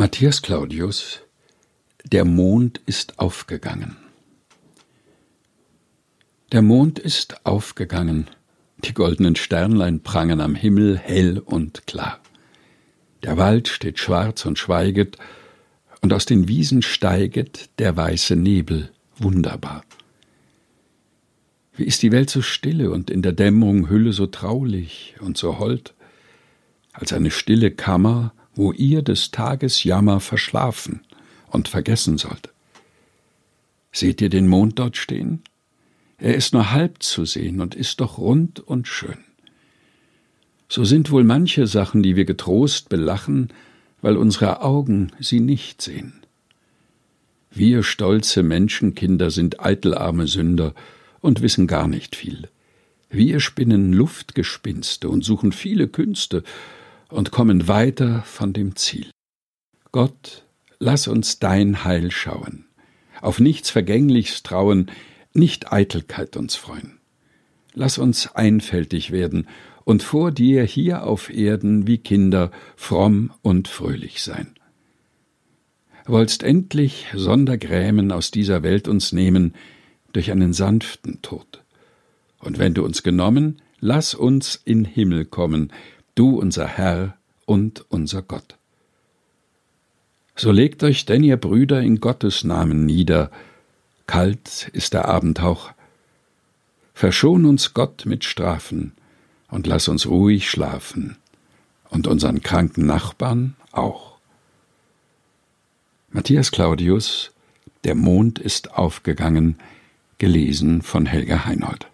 [0.00, 1.22] Matthias Claudius
[2.04, 3.96] Der Mond ist aufgegangen.
[6.52, 8.28] Der Mond ist aufgegangen,
[8.84, 12.20] die goldenen Sternlein prangen am Himmel hell und klar.
[13.24, 15.18] Der Wald steht schwarz und schweiget,
[16.00, 19.82] und aus den Wiesen steiget der weiße Nebel wunderbar.
[21.74, 25.58] Wie ist die Welt so stille und in der Dämmerung Hülle so traulich und so
[25.58, 25.92] hold,
[26.92, 31.02] als eine stille Kammer, wo ihr des Tages Jammer verschlafen
[31.46, 32.52] und vergessen sollt.
[33.92, 35.42] Seht ihr den Mond dort stehen?
[36.18, 39.18] Er ist nur halb zu sehen und ist doch rund und schön.
[40.68, 43.50] So sind wohl manche Sachen, die wir getrost belachen,
[44.02, 46.14] weil unsere Augen sie nicht sehen.
[47.52, 50.74] Wir stolze Menschenkinder sind eitelarme Sünder
[51.20, 52.48] und wissen gar nicht viel.
[53.08, 56.42] Wir spinnen Luftgespinste und suchen viele Künste
[57.08, 59.10] und kommen weiter von dem Ziel.
[59.92, 60.44] Gott,
[60.78, 62.66] lass uns dein Heil schauen,
[63.20, 64.90] auf nichts Vergängliches trauen,
[65.32, 66.98] nicht Eitelkeit uns freuen.
[67.74, 69.46] Lass uns einfältig werden
[69.84, 74.54] und vor dir hier auf Erden wie Kinder fromm und fröhlich sein.
[76.06, 79.54] Wollst endlich Sondergrämen aus dieser Welt uns nehmen
[80.12, 81.62] durch einen sanften Tod.
[82.38, 85.72] Und wenn du uns genommen, lass uns in Himmel kommen,
[86.18, 87.16] du unser Herr
[87.46, 88.56] und unser Gott.
[90.34, 93.30] So legt euch denn, ihr Brüder, in Gottes Namen nieder,
[94.06, 95.72] kalt ist der Abendhauch.
[96.94, 98.92] Verschon uns Gott mit Strafen
[99.48, 101.16] und lass uns ruhig schlafen
[101.90, 104.18] und unseren kranken Nachbarn auch.
[106.10, 107.32] Matthias Claudius
[107.84, 109.56] Der Mond ist aufgegangen,
[110.18, 111.88] gelesen von Helga Heinold.